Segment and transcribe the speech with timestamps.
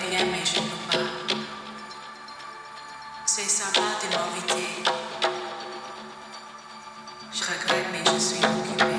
[0.00, 1.44] mais je ne your pas.
[3.26, 4.68] C'est sympa de m'inviter.
[7.32, 8.91] Je regrette, mais je suis occupée.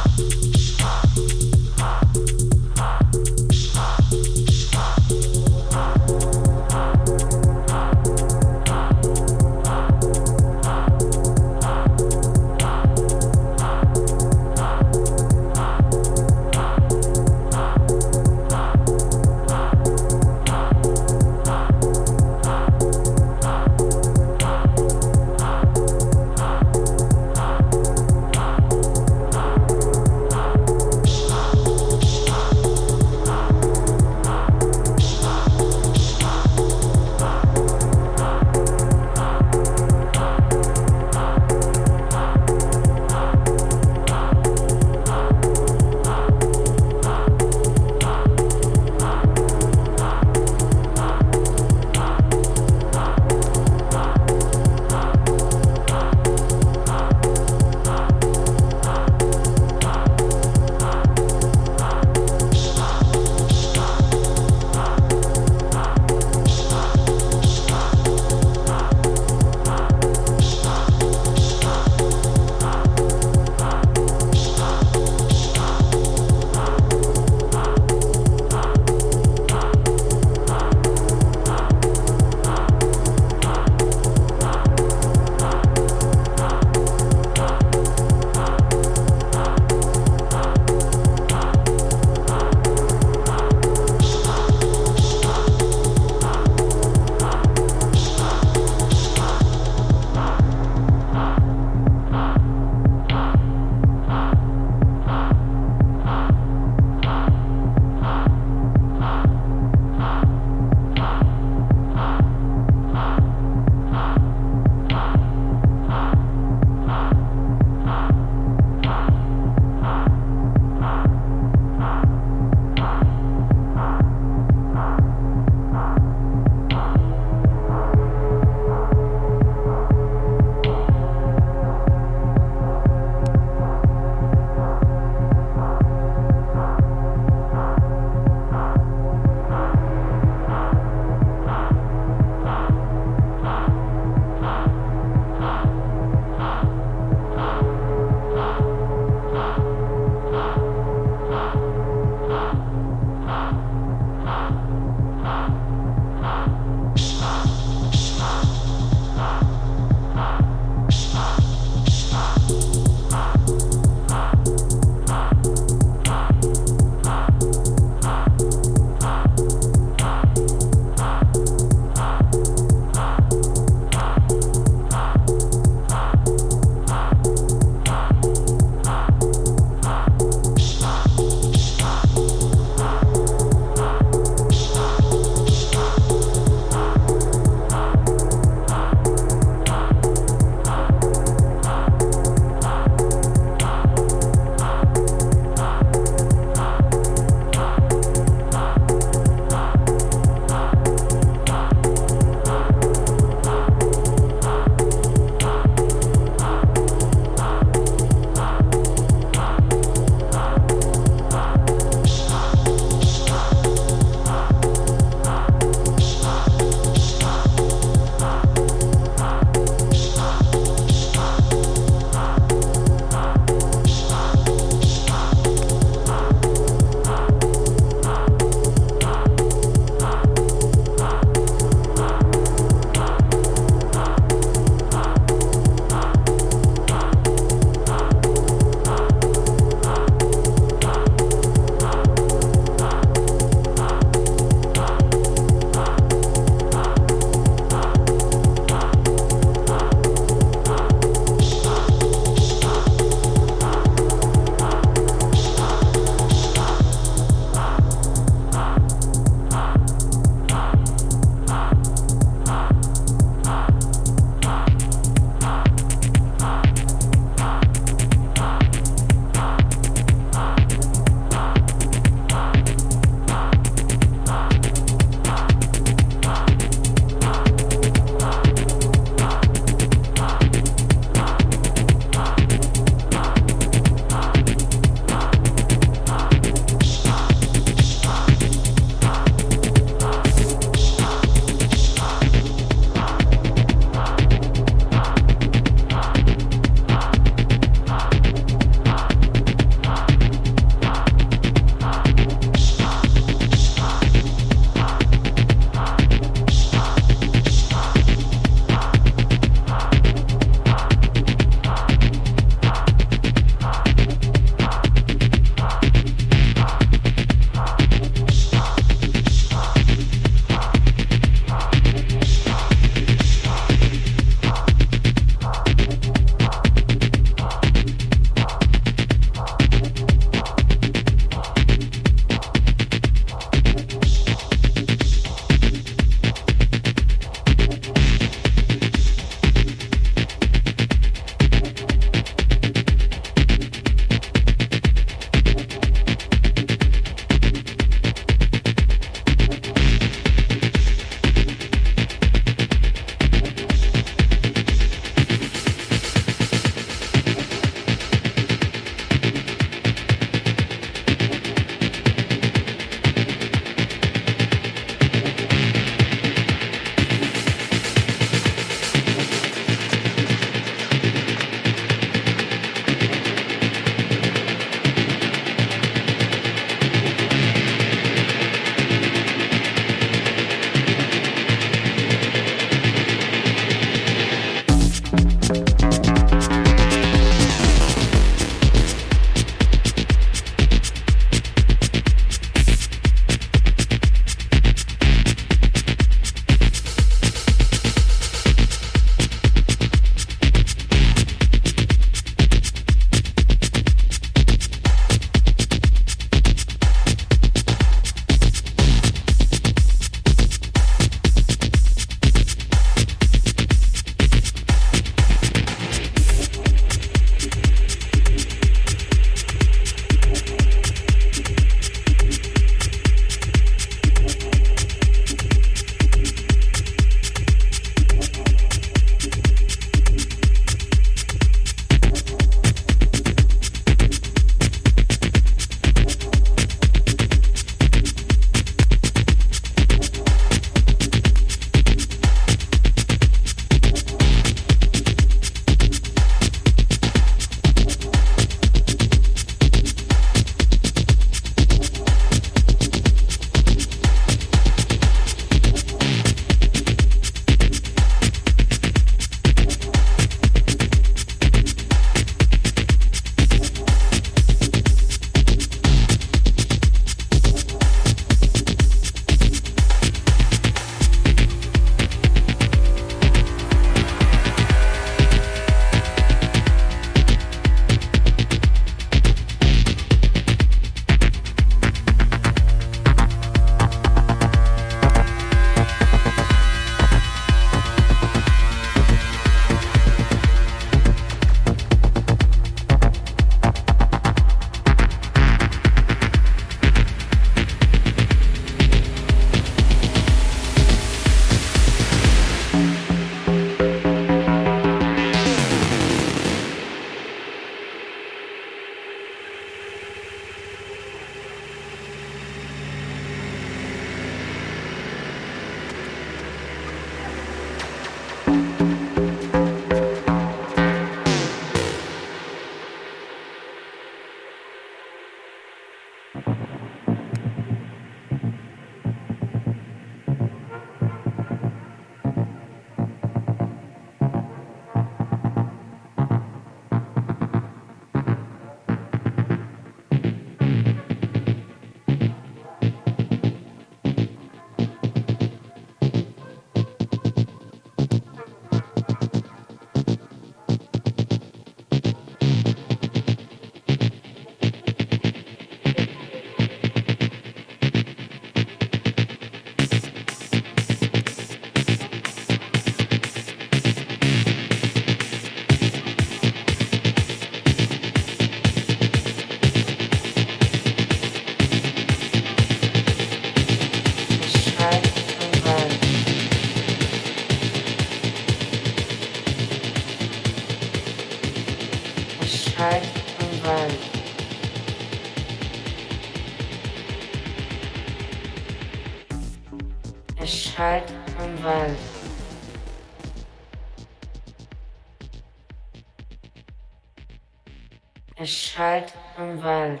[598.42, 600.00] Es schallt und wallt.